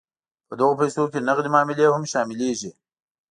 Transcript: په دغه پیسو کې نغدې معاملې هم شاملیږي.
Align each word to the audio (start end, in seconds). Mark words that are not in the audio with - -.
په 0.47 0.53
دغه 0.59 0.73
پیسو 0.81 1.03
کې 1.11 1.25
نغدې 1.27 1.49
معاملې 1.53 1.85
هم 1.93 2.03
شاملیږي. 2.11 2.71